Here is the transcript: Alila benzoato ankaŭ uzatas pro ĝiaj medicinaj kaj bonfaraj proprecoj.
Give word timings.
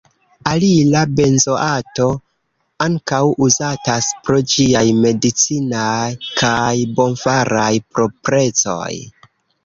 Alila 0.51 1.01
benzoato 1.17 2.05
ankaŭ 2.85 3.19
uzatas 3.47 4.07
pro 4.27 4.39
ĝiaj 4.53 4.81
medicinaj 5.03 6.07
kaj 6.39 6.71
bonfaraj 7.01 7.67
proprecoj. 7.99 8.89